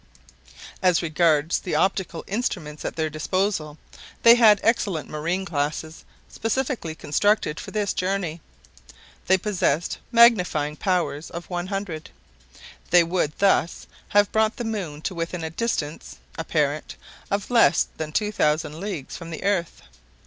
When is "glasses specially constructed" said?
5.43-7.59